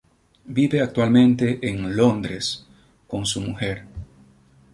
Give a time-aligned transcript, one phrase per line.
[0.47, 2.65] Vive actualmente en Londres,
[3.07, 3.85] con su mujer.